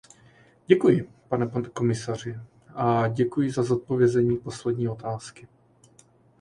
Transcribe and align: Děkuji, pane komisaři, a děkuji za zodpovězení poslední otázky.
Děkuji, 0.67 1.09
pane 1.29 1.51
komisaři, 1.73 2.37
a 2.75 3.07
děkuji 3.07 3.51
za 3.51 3.63
zodpovězení 3.63 4.37
poslední 4.37 4.87
otázky. 4.89 5.47